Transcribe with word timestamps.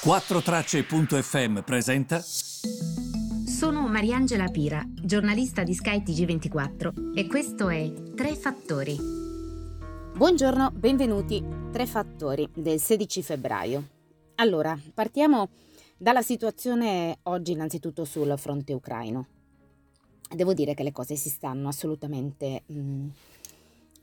4Tracce.fm 0.00 1.62
presenta. 1.62 2.20
Sono 2.20 3.88
Mariangela 3.88 4.46
Pira, 4.46 4.80
giornalista 4.94 5.64
di 5.64 5.74
skytg 5.74 6.24
24 6.24 6.92
e 7.16 7.26
questo 7.26 7.68
è 7.68 7.92
Tre 8.14 8.36
Fattori. 8.36 8.96
Buongiorno, 10.14 10.70
benvenuti. 10.70 11.44
Tre 11.72 11.84
Fattori 11.86 12.48
del 12.54 12.78
16 12.80 13.22
febbraio. 13.24 13.88
Allora, 14.36 14.78
partiamo 14.94 15.48
dalla 15.96 16.22
situazione 16.22 17.18
oggi 17.24 17.50
innanzitutto 17.50 18.04
sul 18.04 18.32
fronte 18.38 18.72
ucraino. 18.72 19.26
Devo 20.32 20.54
dire 20.54 20.74
che 20.74 20.84
le 20.84 20.92
cose 20.92 21.16
si 21.16 21.28
stanno 21.28 21.66
assolutamente... 21.66 22.62
Mh, 22.66 22.78
mm, 22.78 23.08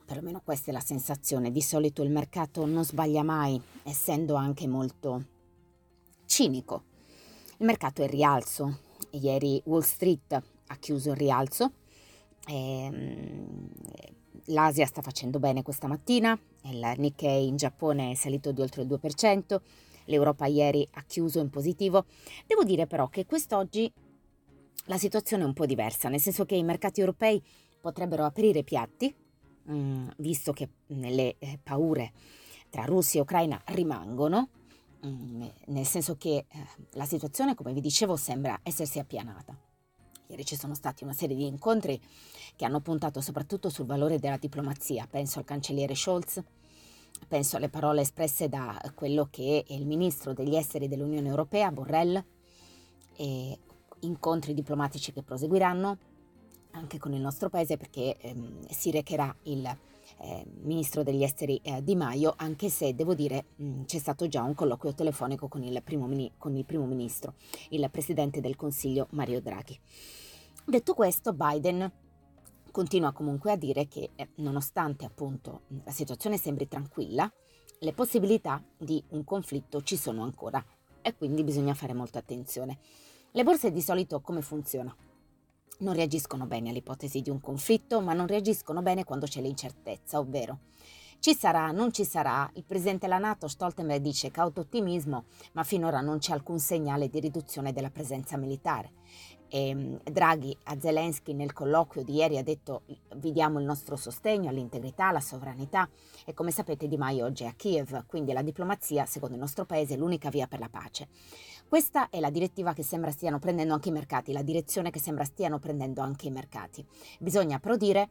perlomeno 0.06 0.42
questa 0.44 0.72
è 0.72 0.74
la 0.74 0.82
sensazione. 0.82 1.52
Di 1.52 1.62
solito 1.62 2.04
il 2.04 2.12
mercato 2.12 2.66
non 2.66 2.84
sbaglia 2.84 3.24
mai, 3.24 3.60
essendo 3.84 4.36
anche 4.36 4.68
molto 4.68 5.34
cinico. 6.26 6.84
Il 7.58 7.66
mercato 7.66 8.02
è 8.02 8.06
in 8.06 8.12
rialzo. 8.12 8.80
Ieri 9.12 9.62
Wall 9.66 9.82
Street 9.82 10.34
ha 10.68 10.76
chiuso 10.78 11.12
il 11.12 11.18
rialzo. 11.18 11.72
Ehm, 12.48 13.70
L'Asia 14.50 14.86
sta 14.86 15.02
facendo 15.02 15.40
bene 15.40 15.64
questa 15.64 15.88
mattina. 15.88 16.38
Il 16.64 16.94
Nikkei 16.98 17.48
in 17.48 17.56
Giappone 17.56 18.12
è 18.12 18.14
salito 18.16 18.52
di 18.52 18.62
oltre 18.62 18.84
il 18.84 18.88
2%. 18.88 19.62
L'Europa 20.06 20.46
ieri 20.46 20.88
ha 20.94 21.04
chiuso 21.04 21.40
in 21.40 21.50
positivo. 21.50 22.06
Devo 22.46 22.64
dire 22.64 22.86
però 22.86 23.08
che 23.08 23.26
quest'oggi 23.26 23.92
la 24.86 24.98
situazione 24.98 25.44
è 25.44 25.46
un 25.48 25.54
po' 25.54 25.66
diversa, 25.66 26.10
nel 26.10 26.20
senso 26.20 26.46
che 26.46 26.56
i 26.56 26.64
mercati 26.64 27.00
europei 27.00 27.42
potrebbero 27.82 28.24
aprire 28.24 28.64
piatti, 28.64 29.14
mm, 29.72 30.10
visto 30.18 30.52
che 30.54 30.70
le 30.88 31.38
eh, 31.40 31.60
paure 31.62 32.12
tra 32.70 32.84
Russia 32.84 33.20
e 33.20 33.24
Ucraina 33.24 33.60
rimangono, 33.68 34.50
Mm, 35.06 35.44
nel 35.68 35.86
senso 35.86 36.16
che 36.18 36.46
eh, 36.48 36.68
la 36.94 37.06
situazione, 37.06 37.54
come 37.54 37.74
vi 37.74 37.82
dicevo, 37.82 38.16
sembra 38.16 38.60
essersi 38.64 38.98
appianata. 38.98 39.56
Ieri 40.28 40.44
ci 40.46 40.56
sono 40.56 40.74
stati 40.74 41.04
una 41.04 41.14
serie 41.14 41.36
di 41.36 41.46
incontri 41.46 42.02
che 42.56 42.66
hanno 42.66 42.80
puntato 42.80 43.22
soprattutto 43.22 43.70
sul 43.70 43.86
valore 43.86 44.18
della 44.18 44.38
diplomazia. 44.38 45.08
Penso 45.08 45.38
al 45.38 45.46
cancelliere 45.46 45.94
Scholz, 45.94 46.42
penso 47.28 47.58
alle 47.58 47.70
parole 47.70 48.02
espresse 48.02 48.50
da 48.50 48.82
quello 48.96 49.28
che 49.30 49.64
è 49.68 49.74
il 49.74 49.86
ministro 49.86 50.34
degli 50.34 50.56
esteri 50.56 50.88
dell'Unione 50.88 51.28
Europea, 51.28 51.72
Borrell, 51.72 52.24
e 53.18 53.60
incontri 54.00 54.54
diplomatici 54.54 55.14
che 55.14 55.22
proseguiranno 55.22 55.98
anche 56.72 56.98
con 56.98 57.14
il 57.14 57.22
nostro 57.22 57.50
paese 57.50 57.78
perché 57.78 58.18
ehm, 58.18 58.68
si 58.68 58.92
recherà 58.92 59.34
il 59.44 59.78
eh, 60.20 60.46
ministro 60.62 61.04
degli 61.04 61.24
esteri 61.24 61.60
eh, 61.64 61.84
Di 61.84 61.96
Maio, 61.96 62.34
anche 62.38 62.70
se 62.70 62.96
devo 62.96 63.14
dire 63.14 63.46
mh, 63.56 63.66
mm, 63.66 63.84
c'è 63.84 63.98
stato 63.98 64.28
già 64.28 64.44
un 64.44 64.54
colloquio 64.54 64.94
telefonico 64.94 65.48
con 65.48 65.64
il, 65.64 65.82
primo, 65.84 66.10
con 66.38 66.56
il 66.56 66.66
primo 66.66 66.86
ministro, 66.86 67.36
il 67.70 67.88
presidente 67.92 68.42
del 68.42 68.56
Consiglio 68.56 69.08
Mario 69.12 69.42
Draghi. 69.42 69.80
Detto 70.66 70.94
questo, 70.94 71.34
Biden 71.34 71.92
continua 72.72 73.12
comunque 73.14 73.52
a 73.52 73.56
dire 73.56 73.88
che 73.88 74.12
eh, 74.16 74.30
nonostante 74.36 75.06
appunto 75.06 75.62
la 75.84 75.92
situazione 75.92 76.38
sembri 76.38 76.68
tranquilla, 76.68 77.32
le 77.80 77.94
possibilità 77.94 78.64
di 78.78 79.04
un 79.10 79.24
conflitto 79.24 79.82
ci 79.84 79.96
sono 79.96 80.24
ancora 80.24 80.64
e 81.02 81.16
quindi 81.16 81.44
bisogna 81.44 81.74
fare 81.74 81.94
molta 81.94 82.20
attenzione. 82.20 82.80
Le 83.32 83.44
borse 83.44 83.72
di 83.72 83.82
solito 83.82 84.22
come 84.22 84.42
funzionano? 84.42 85.05
Non 85.80 85.94
reagiscono 85.94 86.46
bene 86.46 86.70
all'ipotesi 86.70 87.22
di 87.22 87.30
un 87.30 87.40
conflitto, 87.40 88.02
ma 88.02 88.14
non 88.14 88.28
reagiscono 88.28 88.82
bene 88.82 89.04
quando 89.04 89.26
c'è 89.26 89.42
l'incertezza, 89.42 90.20
ovvero 90.20 90.60
ci 91.26 91.34
sarà, 91.34 91.72
non 91.72 91.92
ci 91.92 92.06
sarà. 92.06 92.48
Il 92.54 92.66
presidente 92.66 93.08
della 93.08 93.18
Nato 93.18 93.48
Stoltenberg 93.48 94.00
dice 94.00 94.30
cauto 94.30 94.62
ottimismo, 94.62 95.26
ma 95.54 95.64
finora 95.64 96.00
non 96.00 96.20
c'è 96.20 96.34
alcun 96.34 96.60
segnale 96.60 97.10
di 97.10 97.20
riduzione 97.20 97.74
della 97.74 97.90
presenza 97.90 98.38
militare. 98.38 98.92
E 99.50 99.70
ehm, 99.70 100.02
Draghi 100.04 100.56
a 100.64 100.80
Zelensky 100.80 101.34
nel 101.34 101.54
colloquio 101.54 102.04
di 102.04 102.16
ieri 102.16 102.38
ha 102.38 102.44
detto 102.44 102.82
vi 103.18 103.32
diamo 103.32 103.60
il 103.60 103.66
nostro 103.66 103.96
sostegno 103.96 104.50
all'integrità, 104.50 105.08
alla 105.08 105.20
sovranità 105.20 105.88
e 106.26 106.34
come 106.34 106.52
sapete 106.52 106.88
Di 106.88 106.98
Maio 106.98 107.26
oggi 107.26 107.44
è 107.44 107.48
a 107.48 107.54
Kiev, 107.54 108.06
quindi 108.08 108.34
la 108.34 108.42
diplomazia 108.42 109.06
secondo 109.06 109.36
il 109.36 109.42
nostro 109.42 109.66
paese 109.66 109.94
è 109.94 109.98
l'unica 109.98 110.30
via 110.30 110.48
per 110.48 110.60
la 110.60 110.70
pace. 110.70 111.08
Questa 111.68 112.10
è 112.10 112.20
la 112.20 112.30
direttiva 112.30 112.74
che 112.74 112.84
sembra 112.84 113.12
stiano 113.12 113.40
prendendo 113.40 113.74
anche 113.74 113.90
i 113.90 113.92
mercati, 113.92 114.32
la 114.32 114.44
direzione 114.44 114.92
che 114.92 115.00
sembra 115.00 115.24
stiano 115.24 115.60
prendendo 115.60 116.02
anche 116.02 116.28
i 116.28 116.32
mercati. 116.32 116.86
Bisogna 117.20 117.60
però 117.60 117.76
dire 117.76 118.10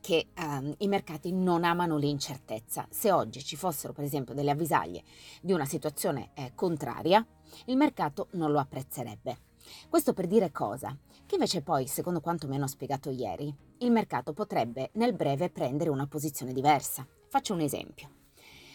che 0.00 0.28
um, 0.38 0.72
i 0.78 0.88
mercati 0.88 1.32
non 1.32 1.64
amano 1.64 1.96
l'incertezza. 1.96 2.86
Se 2.90 3.10
oggi 3.10 3.42
ci 3.42 3.56
fossero 3.56 3.92
per 3.92 4.04
esempio 4.04 4.34
delle 4.34 4.52
avvisaglie 4.52 5.02
di 5.42 5.52
una 5.52 5.64
situazione 5.64 6.30
eh, 6.34 6.52
contraria, 6.54 7.26
il 7.66 7.76
mercato 7.76 8.28
non 8.32 8.52
lo 8.52 8.60
apprezzerebbe. 8.60 9.45
Questo 9.88 10.12
per 10.12 10.26
dire 10.26 10.52
cosa? 10.52 10.96
Che 11.26 11.34
invece 11.34 11.62
poi, 11.62 11.86
secondo 11.86 12.20
quanto 12.20 12.48
mi 12.48 12.56
hanno 12.56 12.66
spiegato 12.66 13.10
ieri, 13.10 13.54
il 13.78 13.90
mercato 13.90 14.32
potrebbe 14.32 14.90
nel 14.94 15.14
breve 15.14 15.50
prendere 15.50 15.90
una 15.90 16.06
posizione 16.06 16.52
diversa. 16.52 17.06
Faccio 17.28 17.54
un 17.54 17.60
esempio. 17.60 18.10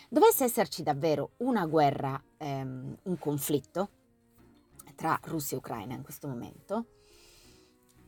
Dovesse 0.10 0.44
esserci 0.44 0.84
davvero 0.84 1.32
una 1.38 1.66
guerra, 1.66 2.22
ehm, 2.38 2.98
un 3.04 3.18
conflitto 3.18 3.90
tra 4.96 5.20
Russia 5.24 5.56
e 5.56 5.60
Ucraina 5.60 5.96
in 5.96 6.04
questo 6.04 6.28
momento, 6.28 6.86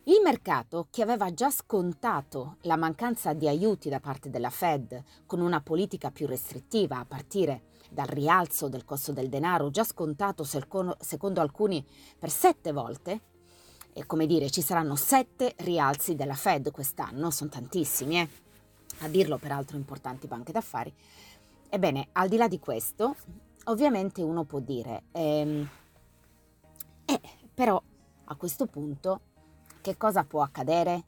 il 0.07 0.19
mercato, 0.21 0.87
che 0.91 1.01
aveva 1.01 1.33
già 1.33 1.49
scontato 1.49 2.57
la 2.63 2.75
mancanza 2.75 3.31
di 3.31 3.47
aiuti 3.47 3.87
da 3.87 4.01
parte 4.01 4.29
della 4.29 4.49
Fed 4.49 5.01
con 5.25 5.39
una 5.39 5.61
politica 5.61 6.11
più 6.11 6.27
restrittiva 6.27 6.99
a 6.99 7.05
partire 7.05 7.71
dal 7.93 8.07
rialzo 8.07 8.67
del 8.67 8.85
costo 8.85 9.11
del 9.11 9.29
denaro, 9.29 9.69
già 9.69 9.83
scontato 9.83 10.43
secondo 10.43 11.41
alcuni 11.41 11.85
per 12.17 12.29
sette 12.29 12.71
volte, 12.71 13.21
e 13.93 14.05
come 14.05 14.25
dire 14.25 14.49
ci 14.49 14.61
saranno 14.61 14.95
sette 14.95 15.53
rialzi 15.57 16.15
della 16.15 16.33
Fed 16.33 16.71
quest'anno, 16.71 17.29
sono 17.29 17.49
tantissimi, 17.51 18.19
eh? 18.19 18.29
a 18.99 19.07
dirlo 19.07 19.37
peraltro 19.37 19.77
importanti 19.77 20.27
banche 20.27 20.51
d'affari, 20.51 20.93
Ebbene, 21.73 22.09
al 22.11 22.29
di 22.29 22.37
là 22.37 22.47
di 22.47 22.59
questo, 22.59 23.15
ovviamente 23.63 24.21
uno 24.21 24.43
può 24.43 24.59
dire, 24.59 25.05
ehm, 25.11 25.67
eh, 27.03 27.21
però 27.51 27.81
a 28.25 28.35
questo 28.35 28.67
punto 28.67 29.21
che 29.81 29.97
cosa 29.97 30.23
può 30.23 30.43
accadere? 30.43 31.03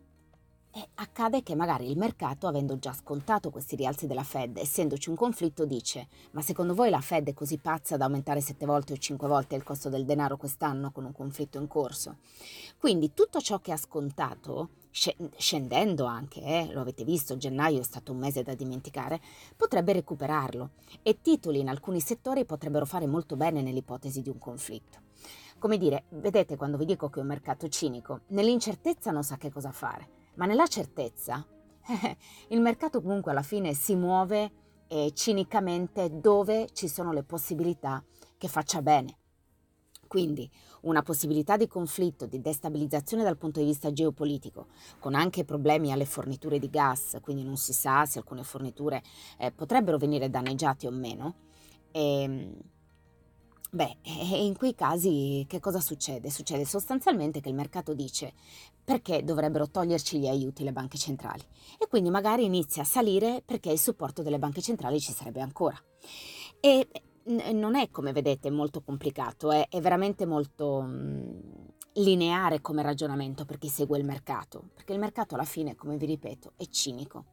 Eh, 0.78 0.90
accade 0.96 1.42
che 1.42 1.56
magari 1.56 1.90
il 1.90 1.98
mercato, 1.98 2.48
avendo 2.48 2.78
già 2.78 2.92
scontato 2.92 3.50
questi 3.50 3.78
rialzi 3.78 4.08
della 4.08 4.26
Fed, 4.26 4.58
essendoci 4.58 5.10
un 5.10 5.16
conflitto, 5.16 5.64
dice: 5.64 6.10
Ma 6.32 6.42
secondo 6.42 6.74
voi 6.74 6.90
la 6.90 7.00
Fed 7.00 7.30
è 7.30 7.34
così 7.34 7.58
pazza 7.60 7.96
da 7.96 8.04
aumentare 8.04 8.42
sette 8.42 8.66
volte 8.66 8.92
o 8.92 8.98
cinque 8.98 9.30
volte 9.30 9.56
il 9.56 9.64
costo 9.64 9.88
del 9.88 10.04
denaro 10.04 10.36
quest'anno 10.36 10.92
con 10.92 11.06
un 11.06 11.14
conflitto 11.14 11.58
in 11.62 11.70
corso? 11.70 12.18
Quindi 12.78 13.14
tutto 13.14 13.40
ciò 13.40 13.62
che 13.62 13.72
ha 13.72 13.78
scontato 13.78 14.72
scendendo 14.92 16.04
anche, 16.04 16.42
eh, 16.42 16.70
lo 16.74 16.82
avete 16.82 17.06
visto, 17.06 17.38
gennaio 17.38 17.80
è 17.80 17.84
stato 17.84 18.12
un 18.12 18.18
mese 18.18 18.44
da 18.44 18.54
dimenticare, 18.54 19.22
potrebbe 19.56 19.94
recuperarlo 19.94 20.72
e 21.04 21.22
titoli 21.22 21.60
in 21.60 21.70
alcuni 21.70 22.02
settori 22.02 22.44
potrebbero 22.44 22.86
fare 22.86 23.08
molto 23.08 23.38
bene 23.38 23.62
nell'ipotesi 23.62 24.22
di 24.22 24.28
un 24.28 24.40
conflitto. 24.40 25.00
Come 25.58 25.78
dire, 25.78 26.04
vedete 26.10 26.58
quando 26.58 26.76
vi 26.76 26.84
dico 26.84 27.10
che 27.10 27.20
è 27.20 27.22
un 27.22 27.30
mercato 27.30 27.70
cinico, 27.70 28.24
nell'incertezza 28.28 29.12
non 29.12 29.24
sa 29.24 29.38
che 29.38 29.50
cosa 29.50 29.72
fare, 29.72 30.24
ma 30.36 30.46
nella 30.46 30.68
certezza 30.68 31.46
il 32.50 32.62
mercato 32.62 33.02
comunque 33.02 33.32
alla 33.32 33.44
fine 33.44 33.74
si 33.74 33.96
muove 33.96 34.52
eh, 34.88 35.12
cinicamente 35.14 36.20
dove 36.20 36.70
ci 36.74 36.88
sono 36.88 37.12
le 37.12 37.24
possibilità 37.24 38.04
che 38.38 38.48
faccia 38.48 38.82
bene. 38.82 39.18
Quindi 40.08 40.50
una 40.82 41.02
possibilità 41.02 41.58
di 41.58 41.68
conflitto, 41.68 42.28
di 42.28 42.40
destabilizzazione 42.40 43.24
dal 43.24 43.38
punto 43.38 43.60
di 43.60 43.66
vista 43.66 43.92
geopolitico, 43.92 44.68
con 45.00 45.16
anche 45.16 45.44
problemi 45.44 45.92
alle 45.92 46.06
forniture 46.06 46.60
di 46.60 46.70
gas, 46.70 47.18
quindi 47.22 47.44
non 47.44 47.58
si 47.58 47.74
sa 47.74 48.06
se 48.06 48.20
alcune 48.20 48.44
forniture 48.44 49.02
eh, 49.40 49.52
potrebbero 49.52 49.98
venire 49.98 50.30
danneggiate 50.30 50.88
o 50.88 50.92
meno. 50.92 51.36
E, 51.92 52.22
ehm, 52.22 52.54
beh, 53.76 53.98
in 54.04 54.56
quei 54.58 54.74
casi 54.74 55.46
che 55.48 55.60
cosa 55.60 55.80
succede? 55.80 56.30
Succede 56.30 56.66
sostanzialmente 56.66 57.42
che 57.42 57.50
il 57.50 57.56
mercato 57.56 57.94
dice 57.94 58.34
perché 58.84 59.24
dovrebbero 59.24 59.70
toglierci 59.70 60.18
gli 60.18 60.28
aiuti 60.28 60.64
le 60.64 60.72
banche 60.72 60.98
centrali 60.98 61.44
e 61.78 61.88
quindi 61.88 62.10
magari 62.10 62.46
inizia 62.46 62.84
a 62.84 62.86
salire 62.86 63.42
perché 63.46 63.72
il 63.72 63.80
supporto 63.80 64.24
delle 64.24 64.40
banche 64.40 64.62
centrali 64.62 65.00
ci 65.00 65.12
sarebbe 65.12 65.42
ancora. 65.42 65.78
E 66.60 66.88
non 67.54 67.76
è 67.76 67.90
come 67.90 68.12
vedete 68.12 68.50
molto 68.50 68.82
complicato, 68.82 69.52
è, 69.52 69.68
è 69.68 69.82
veramente 69.82 70.26
molto 70.26 70.82
mh, 70.82 70.88
mm, 70.88 71.40
lineare 71.96 72.62
come 72.62 72.82
ragionamento 72.82 73.46
per 73.46 73.58
chi 73.58 73.68
segue 73.68 73.98
il 73.98 74.06
mercato, 74.06 74.70
perché 74.74 74.94
il 74.94 75.00
mercato 75.00 75.36
alla 75.36 75.44
fine, 75.44 75.76
come 75.76 75.98
vi 75.98 76.06
ripeto, 76.06 76.54
è 76.56 76.66
cinico. 76.70 77.26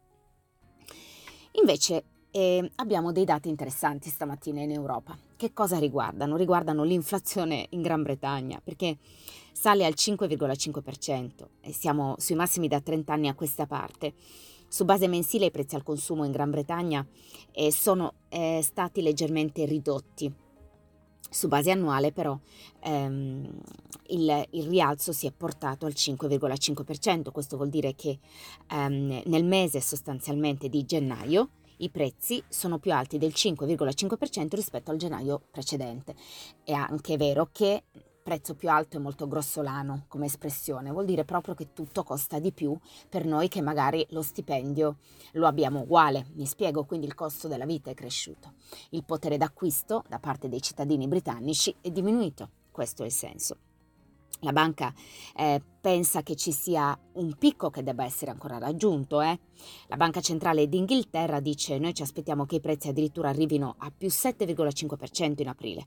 Invece 1.52 2.04
eh, 2.30 2.70
abbiamo 2.76 3.12
dei 3.12 3.24
dati 3.24 3.48
interessanti 3.48 4.08
stamattina 4.08 4.62
in 4.62 4.70
Europa. 4.70 5.16
Che 5.42 5.52
cosa 5.52 5.76
riguardano? 5.80 6.36
Riguardano 6.36 6.84
l'inflazione 6.84 7.66
in 7.70 7.82
Gran 7.82 8.04
Bretagna, 8.04 8.60
perché 8.62 8.98
sale 9.52 9.84
al 9.84 9.94
5,5% 9.96 11.48
e 11.60 11.72
siamo 11.72 12.14
sui 12.18 12.36
massimi 12.36 12.68
da 12.68 12.80
30 12.80 13.12
anni 13.12 13.26
a 13.26 13.34
questa 13.34 13.66
parte. 13.66 14.14
Su 14.68 14.84
base 14.84 15.08
mensile 15.08 15.46
i 15.46 15.50
prezzi 15.50 15.74
al 15.74 15.82
consumo 15.82 16.24
in 16.24 16.30
Gran 16.30 16.50
Bretagna 16.50 17.04
eh, 17.50 17.72
sono 17.72 18.12
eh, 18.28 18.60
stati 18.62 19.02
leggermente 19.02 19.64
ridotti. 19.64 20.32
Su 21.28 21.48
base 21.48 21.72
annuale 21.72 22.12
però 22.12 22.38
ehm, 22.84 23.50
il, 24.10 24.46
il, 24.50 24.68
rialzo 24.68 25.10
si 25.10 25.26
è 25.26 25.32
portato 25.32 25.86
al 25.86 25.92
5,5%, 25.96 27.32
questo 27.32 27.56
vuol 27.56 27.68
dire 27.68 27.96
che 27.96 28.20
ehm, 28.70 29.22
nel 29.24 29.44
mese 29.44 29.80
sostanzialmente 29.80 30.68
di 30.68 30.84
gennaio 30.84 31.48
i 31.82 31.90
prezzi 31.90 32.42
sono 32.48 32.78
più 32.78 32.92
alti 32.92 33.18
del 33.18 33.32
5,5% 33.34 34.54
rispetto 34.54 34.90
al 34.90 34.96
gennaio 34.96 35.42
precedente. 35.50 36.14
È 36.62 36.72
anche 36.72 37.16
vero 37.16 37.48
che 37.50 37.84
prezzo 38.22 38.54
più 38.54 38.70
alto 38.70 38.96
è 38.96 39.00
molto 39.00 39.26
grossolano 39.26 40.04
come 40.06 40.26
espressione, 40.26 40.92
vuol 40.92 41.06
dire 41.06 41.24
proprio 41.24 41.54
che 41.54 41.72
tutto 41.72 42.04
costa 42.04 42.38
di 42.38 42.52
più 42.52 42.78
per 43.08 43.26
noi 43.26 43.48
che 43.48 43.60
magari 43.60 44.06
lo 44.10 44.22
stipendio 44.22 44.98
lo 45.32 45.46
abbiamo 45.48 45.80
uguale. 45.80 46.26
Mi 46.34 46.46
spiego, 46.46 46.84
quindi 46.84 47.06
il 47.06 47.14
costo 47.14 47.48
della 47.48 47.66
vita 47.66 47.90
è 47.90 47.94
cresciuto. 47.94 48.54
Il 48.90 49.04
potere 49.04 49.36
d'acquisto 49.36 50.04
da 50.08 50.20
parte 50.20 50.48
dei 50.48 50.62
cittadini 50.62 51.08
britannici 51.08 51.74
è 51.80 51.90
diminuito, 51.90 52.48
questo 52.70 53.02
è 53.02 53.06
il 53.06 53.12
senso. 53.12 53.71
La 54.44 54.52
banca 54.52 54.92
eh, 55.36 55.62
pensa 55.80 56.22
che 56.22 56.34
ci 56.34 56.50
sia 56.50 56.98
un 57.14 57.36
picco 57.36 57.70
che 57.70 57.84
debba 57.84 58.04
essere 58.04 58.32
ancora 58.32 58.58
raggiunto. 58.58 59.20
Eh? 59.20 59.38
La 59.86 59.96
Banca 59.96 60.20
Centrale 60.20 60.68
d'Inghilterra 60.68 61.38
dice 61.38 61.78
noi 61.78 61.94
ci 61.94 62.02
aspettiamo 62.02 62.44
che 62.44 62.56
i 62.56 62.60
prezzi 62.60 62.88
addirittura 62.88 63.28
arrivino 63.28 63.76
a 63.78 63.92
più 63.96 64.08
7,5% 64.08 65.42
in 65.42 65.48
aprile. 65.48 65.86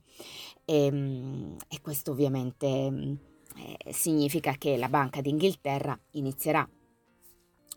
E, 0.64 0.86
ehm, 0.86 1.58
e 1.68 1.82
questo 1.82 2.12
ovviamente 2.12 2.68
eh, 2.68 3.92
significa 3.92 4.54
che 4.54 4.78
la 4.78 4.88
Banca 4.88 5.20
d'Inghilterra 5.20 6.00
inizierà 6.12 6.66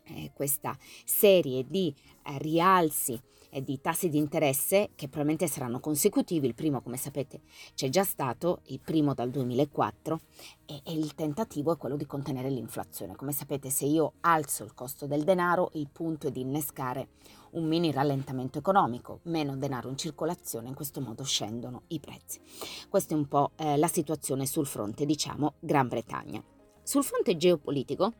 eh, 0.05 0.31
questa 0.33 0.77
serie 1.03 1.65
di 1.67 1.93
eh, 2.23 2.37
rialzi 2.37 3.21
e 3.49 3.63
di 3.63 3.81
tassi 3.81 4.09
di 4.09 4.17
interesse 4.17 4.89
che 4.95 5.07
probabilmente 5.07 5.47
saranno 5.47 5.79
consecutivi. 5.79 6.47
Il 6.47 6.55
primo, 6.55 6.81
come 6.81 6.97
sapete, 6.97 7.41
c'è 7.73 7.89
già 7.89 8.03
stato, 8.03 8.61
il 8.65 8.79
primo 8.79 9.13
dal 9.13 9.29
2004 9.29 10.19
e, 10.65 10.81
e 10.83 10.93
il 10.93 11.15
tentativo 11.15 11.73
è 11.73 11.77
quello 11.77 11.95
di 11.95 12.05
contenere 12.05 12.49
l'inflazione. 12.49 13.15
Come 13.15 13.31
sapete, 13.31 13.69
se 13.69 13.85
io 13.85 14.13
alzo 14.21 14.63
il 14.63 14.73
costo 14.73 15.07
del 15.07 15.23
denaro, 15.23 15.71
il 15.73 15.89
punto 15.91 16.27
è 16.27 16.31
di 16.31 16.41
innescare 16.41 17.09
un 17.51 17.67
mini 17.67 17.91
rallentamento 17.91 18.59
economico, 18.59 19.19
meno 19.23 19.55
denaro 19.57 19.89
in 19.89 19.97
circolazione, 19.97 20.67
in 20.67 20.75
questo 20.75 21.01
modo 21.01 21.23
scendono 21.23 21.83
i 21.87 21.99
prezzi. 21.99 22.39
Questa 22.87 23.13
è 23.13 23.17
un 23.17 23.27
po' 23.27 23.51
eh, 23.55 23.77
la 23.77 23.87
situazione 23.87 24.45
sul 24.45 24.67
fronte, 24.67 25.05
diciamo, 25.05 25.55
Gran 25.59 25.87
Bretagna. 25.87 26.43
Sul 26.83 27.03
fronte 27.03 27.37
geopolitico, 27.37 28.13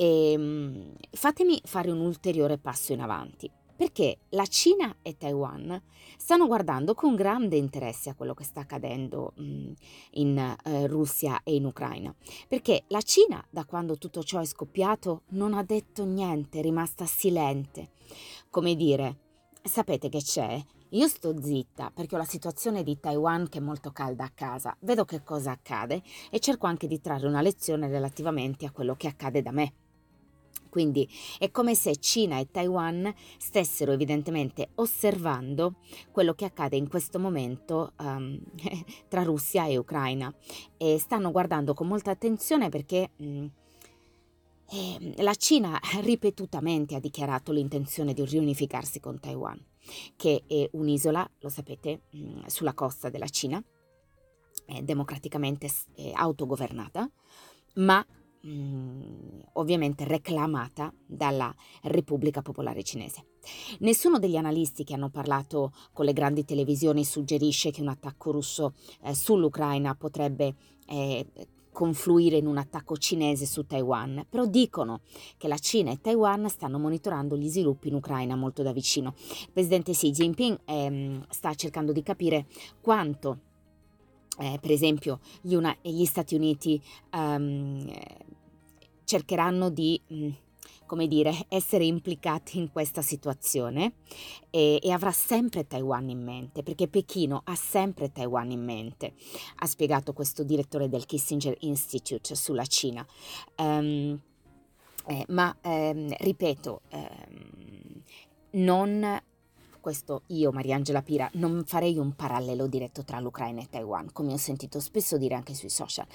e, 0.00 0.32
ehm, 0.32 0.94
fatemi 1.10 1.60
fare 1.62 1.90
un 1.90 2.00
ulteriore 2.00 2.56
passo 2.56 2.94
in 2.94 3.02
avanti, 3.02 3.50
perché 3.76 4.20
la 4.30 4.46
Cina 4.46 4.96
e 5.02 5.18
Taiwan 5.18 5.78
stanno 6.16 6.46
guardando 6.46 6.94
con 6.94 7.14
grande 7.14 7.56
interesse 7.56 8.08
a 8.08 8.14
quello 8.14 8.32
che 8.32 8.44
sta 8.44 8.60
accadendo 8.60 9.34
mh, 9.36 9.72
in 10.12 10.38
eh, 10.38 10.86
Russia 10.86 11.42
e 11.44 11.54
in 11.54 11.66
Ucraina, 11.66 12.14
perché 12.48 12.84
la 12.88 13.02
Cina, 13.02 13.44
da 13.50 13.66
quando 13.66 13.98
tutto 13.98 14.22
ciò 14.22 14.40
è 14.40 14.46
scoppiato, 14.46 15.24
non 15.30 15.52
ha 15.52 15.62
detto 15.62 16.06
niente, 16.06 16.60
è 16.60 16.62
rimasta 16.62 17.04
silente. 17.04 17.90
Come 18.48 18.74
dire, 18.76 19.18
sapete 19.62 20.08
che 20.08 20.22
c'è? 20.22 20.62
Io 20.92 21.08
sto 21.08 21.34
zitta 21.40 21.92
perché 21.94 22.14
ho 22.14 22.18
la 22.18 22.24
situazione 22.24 22.82
di 22.82 22.98
Taiwan 22.98 23.50
che 23.50 23.58
è 23.58 23.62
molto 23.62 23.90
calda 23.92 24.24
a 24.24 24.32
casa, 24.34 24.74
vedo 24.80 25.04
che 25.04 25.22
cosa 25.22 25.50
accade 25.50 26.02
e 26.30 26.40
cerco 26.40 26.66
anche 26.66 26.86
di 26.86 27.00
trarre 27.00 27.26
una 27.26 27.42
lezione 27.42 27.86
relativamente 27.86 28.64
a 28.64 28.72
quello 28.72 28.94
che 28.96 29.06
accade 29.06 29.42
da 29.42 29.52
me. 29.52 29.72
Quindi 30.70 31.06
è 31.38 31.50
come 31.50 31.74
se 31.74 31.96
Cina 31.96 32.38
e 32.38 32.50
Taiwan 32.50 33.12
stessero 33.36 33.92
evidentemente 33.92 34.70
osservando 34.76 35.74
quello 36.10 36.32
che 36.32 36.46
accade 36.46 36.76
in 36.76 36.88
questo 36.88 37.18
momento 37.18 37.92
um, 37.98 38.40
tra 39.08 39.22
Russia 39.22 39.66
e 39.66 39.76
Ucraina. 39.76 40.34
E 40.78 40.98
stanno 40.98 41.30
guardando 41.30 41.74
con 41.74 41.86
molta 41.86 42.10
attenzione 42.10 42.70
perché 42.70 43.10
mh, 43.16 43.46
eh, 44.70 45.14
la 45.22 45.34
Cina 45.34 45.78
ripetutamente 46.00 46.94
ha 46.94 47.00
dichiarato 47.00 47.52
l'intenzione 47.52 48.14
di 48.14 48.24
riunificarsi 48.24 49.00
con 49.00 49.20
Taiwan, 49.20 49.62
che 50.16 50.44
è 50.46 50.68
un'isola, 50.72 51.28
lo 51.40 51.48
sapete, 51.48 52.02
mh, 52.10 52.46
sulla 52.46 52.72
costa 52.72 53.10
della 53.10 53.28
Cina, 53.28 53.62
democraticamente 54.82 55.68
è 55.96 56.12
autogovernata, 56.14 57.10
ma 57.74 58.04
Mm, 58.46 59.40
ovviamente 59.54 60.04
reclamata 60.04 60.90
dalla 61.04 61.54
Repubblica 61.82 62.40
Popolare 62.40 62.82
Cinese. 62.82 63.26
Nessuno 63.80 64.18
degli 64.18 64.36
analisti 64.36 64.82
che 64.82 64.94
hanno 64.94 65.10
parlato 65.10 65.72
con 65.92 66.06
le 66.06 66.14
grandi 66.14 66.46
televisioni 66.46 67.04
suggerisce 67.04 67.70
che 67.70 67.82
un 67.82 67.88
attacco 67.88 68.30
russo 68.30 68.72
eh, 69.02 69.14
sull'Ucraina 69.14 69.94
potrebbe 69.94 70.54
eh, 70.86 71.26
confluire 71.70 72.38
in 72.38 72.46
un 72.46 72.56
attacco 72.56 72.96
cinese 72.96 73.44
su 73.44 73.64
Taiwan, 73.66 74.24
però 74.28 74.46
dicono 74.46 75.00
che 75.36 75.46
la 75.46 75.58
Cina 75.58 75.90
e 75.90 76.00
Taiwan 76.00 76.48
stanno 76.48 76.78
monitorando 76.78 77.36
gli 77.36 77.48
sviluppi 77.48 77.88
in 77.88 77.94
Ucraina 77.94 78.36
molto 78.36 78.62
da 78.62 78.72
vicino. 78.72 79.14
Il 79.18 79.50
presidente 79.52 79.92
Xi 79.92 80.10
Jinping 80.10 80.60
ehm, 80.64 81.26
sta 81.28 81.54
cercando 81.54 81.92
di 81.92 82.02
capire 82.02 82.46
quanto 82.80 83.49
eh, 84.40 84.58
per 84.58 84.70
esempio 84.70 85.20
gli, 85.42 85.54
una, 85.54 85.76
gli 85.82 86.04
Stati 86.06 86.34
Uniti 86.34 86.82
um, 87.12 87.92
cercheranno 89.04 89.68
di, 89.68 90.00
mm, 90.12 90.30
come 90.86 91.06
dire, 91.06 91.44
essere 91.48 91.84
implicati 91.84 92.56
in 92.58 92.72
questa 92.72 93.02
situazione 93.02 93.92
e, 94.48 94.80
e, 94.82 94.90
avrà 94.92 95.12
sempre 95.12 95.66
Taiwan 95.66 96.08
in 96.08 96.24
mente, 96.24 96.62
perché 96.62 96.88
Pechino 96.88 97.42
ha 97.44 97.54
sempre 97.54 98.10
Taiwan 98.12 98.50
in 98.50 98.64
mente, 98.64 99.12
ha 99.56 99.66
spiegato 99.66 100.14
questo 100.14 100.42
direttore 100.42 100.88
del 100.88 101.04
Kissinger 101.04 101.56
Institute 101.60 102.34
sulla 102.34 102.64
Cina. 102.64 103.06
Um, 103.58 104.18
eh, 105.06 105.24
ma 105.28 105.54
ehm, 105.60 106.14
ripeto, 106.18 106.82
ehm, 106.88 108.02
non 108.52 109.20
questo 109.80 110.22
io, 110.26 110.52
Mariangela 110.52 111.02
Pira, 111.02 111.28
non 111.34 111.64
farei 111.66 111.98
un 111.98 112.14
parallelo 112.14 112.66
diretto 112.66 113.02
tra 113.02 113.18
l'Ucraina 113.20 113.60
e 113.60 113.68
Taiwan, 113.68 114.12
come 114.12 114.32
ho 114.32 114.36
sentito 114.36 114.80
spesso 114.80 115.18
dire 115.18 115.34
anche 115.34 115.54
sui 115.54 115.68
social, 115.68 116.06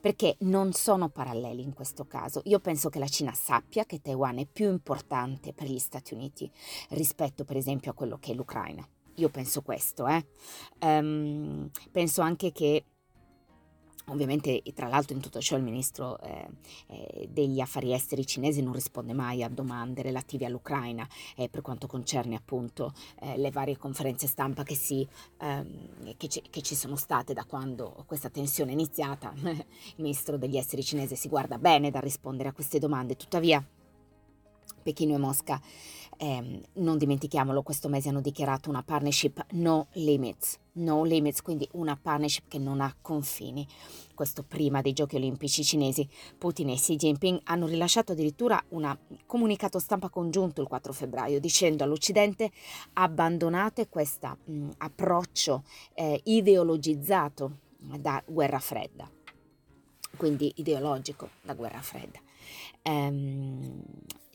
perché 0.00 0.36
non 0.40 0.72
sono 0.72 1.08
paralleli 1.08 1.62
in 1.62 1.72
questo 1.72 2.06
caso. 2.06 2.40
Io 2.44 2.60
penso 2.60 2.88
che 2.88 2.98
la 2.98 3.08
Cina 3.08 3.32
sappia 3.32 3.84
che 3.84 4.00
Taiwan 4.00 4.38
è 4.38 4.46
più 4.46 4.68
importante 4.68 5.52
per 5.52 5.68
gli 5.68 5.78
Stati 5.78 6.14
Uniti 6.14 6.50
rispetto 6.90 7.44
per 7.44 7.56
esempio 7.56 7.90
a 7.90 7.94
quello 7.94 8.18
che 8.18 8.32
è 8.32 8.34
l'Ucraina. 8.34 8.86
Io 9.16 9.28
penso 9.28 9.62
questo, 9.62 10.08
eh. 10.08 10.26
um, 10.80 11.70
penso 11.92 12.20
anche 12.20 12.50
che 12.50 12.84
Ovviamente, 14.08 14.62
tra 14.74 14.88
l'altro, 14.88 15.16
in 15.16 15.22
tutto 15.22 15.40
ciò 15.40 15.56
il 15.56 15.62
ministro 15.62 16.20
eh, 16.20 16.46
eh, 16.88 17.28
degli 17.30 17.60
affari 17.60 17.92
esteri 17.92 18.26
cinese 18.26 18.60
non 18.60 18.74
risponde 18.74 19.14
mai 19.14 19.42
a 19.42 19.48
domande 19.48 20.02
relative 20.02 20.44
all'Ucraina 20.44 21.08
eh, 21.36 21.48
per 21.48 21.62
quanto 21.62 21.86
concerne 21.86 22.36
appunto 22.36 22.92
eh, 23.20 23.38
le 23.38 23.50
varie 23.50 23.78
conferenze 23.78 24.26
stampa 24.26 24.62
che, 24.62 24.74
si, 24.74 25.06
ehm, 25.38 26.16
che, 26.16 26.28
ci, 26.28 26.42
che, 26.50 26.60
ci, 26.60 26.74
sono 26.74 26.96
state 26.96 27.32
da 27.32 27.44
quando 27.44 28.04
questa 28.06 28.28
tensione 28.28 28.70
è 28.70 28.74
iniziata. 28.74 29.32
il 29.40 29.64
ministro 29.96 30.36
degli 30.36 30.58
esteri 30.58 30.82
cinese 30.82 31.16
si 31.16 31.28
guarda 31.28 31.58
bene 31.58 31.90
da 31.90 32.00
rispondere 32.00 32.50
a 32.50 32.52
queste 32.52 32.78
domande, 32.78 33.16
tuttavia 33.16 33.64
Pechino 34.84 35.14
e 35.14 35.18
Mosca, 35.18 35.60
eh, 36.18 36.60
non 36.74 36.98
dimentichiamolo, 36.98 37.62
questo 37.62 37.88
mese 37.88 38.10
hanno 38.10 38.20
dichiarato 38.20 38.68
una 38.68 38.82
partnership 38.82 39.46
no 39.52 39.88
limits, 39.92 40.58
no 40.72 41.02
limits, 41.02 41.42
quindi 41.42 41.66
una 41.72 41.98
partnership 42.00 42.44
che 42.46 42.58
non 42.58 42.80
ha 42.80 42.94
confini. 43.00 43.66
Questo 44.14 44.44
prima 44.44 44.80
dei 44.82 44.92
giochi 44.92 45.16
olimpici 45.16 45.64
cinesi. 45.64 46.08
Putin 46.38 46.68
e 46.68 46.74
Xi 46.74 46.96
Jinping 46.96 47.40
hanno 47.44 47.66
rilasciato 47.66 48.12
addirittura 48.12 48.62
un 48.68 48.96
comunicato 49.26 49.78
stampa 49.78 50.08
congiunto 50.10 50.60
il 50.60 50.68
4 50.68 50.92
febbraio 50.92 51.40
dicendo 51.40 51.82
all'Occidente 51.82 52.52
abbandonate 52.92 53.88
questo 53.88 54.36
approccio 54.78 55.64
eh, 55.94 56.20
ideologizzato 56.24 57.58
da 57.98 58.22
guerra 58.24 58.60
fredda, 58.60 59.10
quindi 60.16 60.52
ideologico 60.56 61.30
da 61.42 61.54
guerra 61.54 61.80
fredda 61.80 62.20
ehm, 62.84 63.82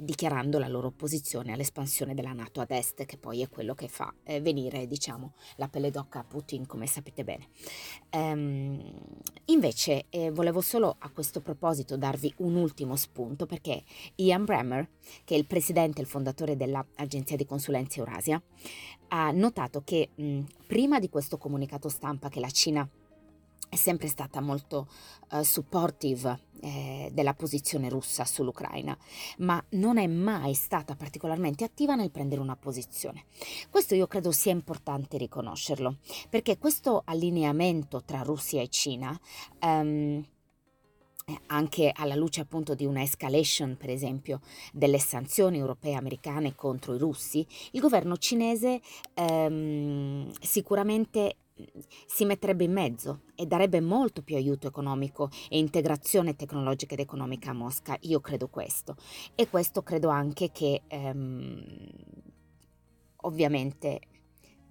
dichiarando 0.10 0.58
la 0.58 0.68
loro 0.68 0.88
opposizione 0.88 1.54
all'espansione 1.54 2.16
della 2.16 2.34
Nato 2.34 2.62
ad 2.62 2.72
est, 2.72 3.06
che 3.06 3.18
poi 3.18 3.44
è 3.44 3.48
quello 3.48 3.76
che 3.76 3.88
fa 3.88 4.12
eh, 4.24 4.42
venire, 4.42 4.88
diciamo, 4.88 5.34
la 5.58 5.68
pelle 5.68 5.92
d'occa 5.92 6.20
a 6.20 6.24
Putin, 6.24 6.66
come 6.66 6.88
sapete 6.88 7.24
bene. 7.24 7.50
Ehm, 8.10 8.92
invece, 9.46 10.06
eh, 10.10 10.32
volevo 10.32 10.62
solo 10.62 10.96
a 10.98 11.12
questo 11.12 11.42
proposito 11.42 11.96
darvi 11.96 12.34
un 12.38 12.56
ultimo 12.56 12.96
spunto, 12.96 13.46
perché 13.46 13.84
Ian 14.16 14.46
Bremmer, 14.46 14.90
che 15.24 15.36
è 15.36 15.38
il 15.38 15.46
presidente 15.46 16.00
e 16.00 16.02
il 16.06 16.10
fondatore 16.10 16.58
dell'agenzia 16.58 17.38
di 17.38 17.46
consulenza 17.46 18.00
Eurasia, 18.00 18.42
ha 19.10 19.30
notato 19.30 19.84
che 19.84 20.10
mh, 20.16 20.40
prima 20.66 20.98
di 20.98 21.10
questo 21.10 21.38
comunicato 21.38 21.88
stampa 21.88 22.30
che 22.30 22.40
la 22.40 22.50
Cina 22.50 22.90
è 23.70 23.76
sempre 23.76 24.08
stata 24.08 24.42
molto 24.42 24.88
uh, 25.32 25.44
supportive 25.44 26.48
eh, 26.62 27.10
della 27.14 27.34
posizione 27.34 27.88
russa 27.88 28.26
sull'Ucraina, 28.26 28.98
ma 29.38 29.64
non 29.70 29.98
è 29.98 30.08
mai 30.08 30.54
stata 30.54 30.96
particolarmente 30.96 31.64
attiva 31.64 31.96
nel 31.96 32.12
prendere 32.12 32.42
una 32.42 32.56
posizione. 32.56 33.26
Questo 33.70 33.96
io 33.96 34.08
credo 34.08 34.32
sia 34.32 34.52
importante 34.52 35.18
riconoscerlo, 35.18 35.98
perché 36.30 36.58
questo 36.58 37.04
allineamento 37.06 38.04
tra 38.04 38.22
Russia 38.22 38.62
e 38.62 38.70
Cina 38.70 39.18
um, 39.62 40.26
anche 41.48 41.92
alla 41.94 42.16
luce 42.16 42.42
appunto 42.42 42.74
di 42.74 42.86
una 42.86 43.04
escalation, 43.04 43.78
per 43.78 43.90
esempio, 43.90 44.42
delle 44.74 45.00
sanzioni 45.00 45.60
europee 45.60 45.92
e 45.92 45.96
americane 45.96 46.56
contro 46.56 46.96
i 46.96 46.98
russi, 46.98 47.46
il 47.72 47.82
governo 47.82 48.18
cinese 48.18 48.82
ehm, 49.14 50.32
sicuramente 50.42 51.36
si 52.06 52.26
metterebbe 52.26 52.64
in 52.64 52.72
mezzo 52.72 53.22
e 53.36 53.46
darebbe 53.46 53.82
molto 53.82 54.22
più 54.22 54.36
aiuto 54.36 54.68
economico 54.68 55.30
e 55.50 55.58
integrazione 55.58 56.36
tecnologica 56.36 56.94
ed 56.94 57.00
economica 57.00 57.52
a 57.52 57.54
Mosca. 57.54 57.98
Io 58.02 58.20
credo 58.20 58.48
questo. 58.48 58.96
E 59.36 59.48
questo 59.50 59.84
credo 59.84 60.10
anche 60.10 60.52
che 60.52 60.82
ehm, 60.88 61.92
ovviamente 63.22 64.02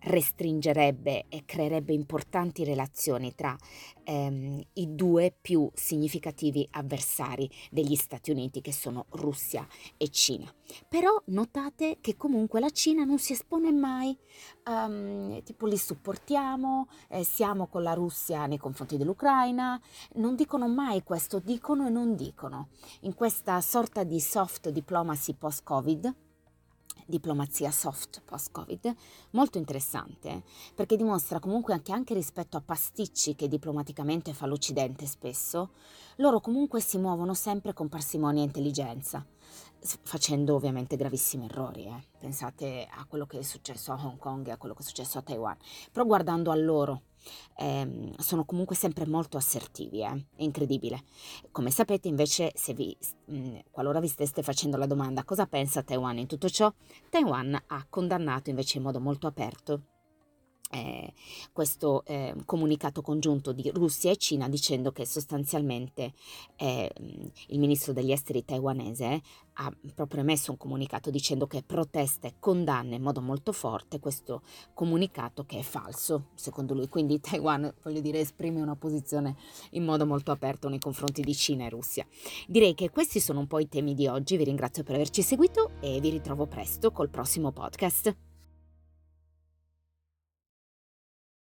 restringerebbe 0.00 1.26
e 1.28 1.44
creerebbe 1.44 1.92
importanti 1.92 2.64
relazioni 2.64 3.34
tra 3.34 3.56
ehm, 4.04 4.62
i 4.74 4.94
due 4.94 5.34
più 5.38 5.68
significativi 5.74 6.66
avversari 6.72 7.50
degli 7.70 7.94
Stati 7.94 8.30
Uniti 8.30 8.60
che 8.60 8.72
sono 8.72 9.06
Russia 9.10 9.66
e 9.96 10.08
Cina. 10.08 10.52
Però 10.88 11.10
notate 11.26 11.98
che 12.00 12.16
comunque 12.16 12.60
la 12.60 12.70
Cina 12.70 13.04
non 13.04 13.18
si 13.18 13.32
espone 13.32 13.72
mai, 13.72 14.16
um, 14.66 15.42
tipo 15.42 15.66
li 15.66 15.78
supportiamo, 15.78 16.88
eh, 17.08 17.24
siamo 17.24 17.66
con 17.66 17.82
la 17.82 17.94
Russia 17.94 18.46
nei 18.46 18.58
confronti 18.58 18.96
dell'Ucraina, 18.96 19.80
non 20.14 20.34
dicono 20.34 20.68
mai 20.68 21.02
questo, 21.02 21.38
dicono 21.38 21.86
e 21.86 21.90
non 21.90 22.14
dicono. 22.14 22.68
In 23.00 23.14
questa 23.14 23.60
sorta 23.60 24.04
di 24.04 24.20
soft 24.20 24.68
diplomacy 24.68 25.34
post-Covid, 25.34 26.14
diplomazia 27.06 27.70
soft 27.70 28.22
post-Covid, 28.24 28.94
molto 29.30 29.58
interessante 29.58 30.42
perché 30.74 30.96
dimostra 30.96 31.40
comunque 31.40 31.80
che 31.82 31.92
anche 31.92 32.14
rispetto 32.14 32.56
a 32.56 32.62
pasticci 32.62 33.34
che 33.34 33.48
diplomaticamente 33.48 34.34
fa 34.34 34.46
l'Occidente 34.46 35.06
spesso, 35.06 35.70
loro 36.16 36.40
comunque 36.40 36.80
si 36.80 36.98
muovono 36.98 37.34
sempre 37.34 37.72
con 37.72 37.88
parsimonia 37.88 38.42
e 38.42 38.46
intelligenza, 38.46 39.24
facendo 39.80 40.54
ovviamente 40.54 40.96
gravissimi 40.96 41.46
errori. 41.46 41.86
Eh. 41.86 42.06
Pensate 42.18 42.86
a 42.90 43.04
quello 43.06 43.26
che 43.26 43.38
è 43.38 43.42
successo 43.42 43.92
a 43.92 44.04
Hong 44.04 44.18
Kong 44.18 44.46
e 44.46 44.50
a 44.50 44.56
quello 44.56 44.74
che 44.74 44.82
è 44.82 44.86
successo 44.86 45.18
a 45.18 45.22
Taiwan, 45.22 45.56
però 45.90 46.04
guardando 46.04 46.50
a 46.50 46.56
loro 46.56 47.02
eh, 47.56 48.12
sono 48.18 48.44
comunque 48.44 48.76
sempre 48.76 49.06
molto 49.06 49.36
assertivi, 49.36 50.02
eh? 50.02 50.24
è 50.36 50.42
incredibile. 50.42 51.02
Come 51.50 51.70
sapete 51.70 52.08
invece, 52.08 52.52
vi, 52.74 52.96
mh, 53.26 53.36
mm, 53.36 53.56
qualora 53.70 54.00
vi 54.00 54.08
steste 54.08 54.42
facendo 54.42 54.76
la 54.76 54.86
domanda 54.86 55.24
cosa 55.24 55.46
pensa 55.46 55.82
Taiwan 55.82 56.18
in 56.18 56.26
tutto 56.26 56.48
ciò, 56.48 56.72
Taiwan 57.10 57.60
ha 57.66 57.86
condannato 57.88 58.50
invece 58.50 58.78
in 58.78 58.84
modo 58.84 59.00
molto 59.00 59.26
aperto 59.26 59.82
eh, 60.70 61.12
questo 61.52 62.04
eh, 62.04 62.34
comunicato 62.44 63.00
congiunto 63.02 63.52
di 63.52 63.70
Russia 63.70 64.10
e 64.10 64.16
Cina 64.16 64.48
dicendo 64.48 64.92
che 64.92 65.06
sostanzialmente 65.06 66.12
eh, 66.56 66.90
il 67.48 67.58
ministro 67.58 67.92
degli 67.92 68.12
esteri 68.12 68.44
taiwanese 68.44 69.22
ha 69.60 69.72
proprio 69.94 70.20
emesso 70.20 70.52
un 70.52 70.56
comunicato 70.56 71.10
dicendo 71.10 71.46
che 71.46 71.62
protesta 71.62 72.28
e 72.28 72.34
condanna 72.38 72.94
in 72.94 73.02
modo 73.02 73.20
molto 73.20 73.52
forte 73.52 73.98
questo 73.98 74.42
comunicato 74.72 75.44
che 75.44 75.58
è 75.58 75.62
falso 75.62 76.28
secondo 76.34 76.74
lui. 76.74 76.88
Quindi 76.88 77.20
Taiwan 77.20 77.72
voglio 77.82 78.00
dire 78.00 78.20
esprime 78.20 78.60
una 78.60 78.76
posizione 78.76 79.36
in 79.70 79.84
modo 79.84 80.06
molto 80.06 80.30
aperto 80.30 80.68
nei 80.68 80.78
confronti 80.78 81.22
di 81.22 81.34
Cina 81.34 81.64
e 81.64 81.70
Russia. 81.70 82.06
Direi 82.46 82.74
che 82.74 82.90
questi 82.90 83.20
sono 83.20 83.40
un 83.40 83.46
po' 83.46 83.58
i 83.58 83.68
temi 83.68 83.94
di 83.94 84.06
oggi. 84.06 84.36
Vi 84.36 84.44
ringrazio 84.44 84.84
per 84.84 84.94
averci 84.94 85.22
seguito 85.22 85.72
e 85.80 85.98
vi 86.00 86.10
ritrovo 86.10 86.46
presto 86.46 86.92
col 86.92 87.08
prossimo 87.08 87.50
podcast 87.50 88.27